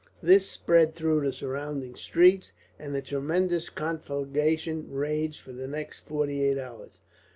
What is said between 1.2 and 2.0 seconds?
the surrounding